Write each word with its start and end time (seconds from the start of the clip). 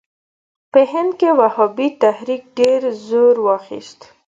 په 0.71 0.79
هند 0.91 1.11
کې 1.19 1.29
وهابي 1.39 1.87
تحریک 2.03 2.41
ډېر 2.59 2.81
زور 3.07 3.35
واخیست. 3.47 3.99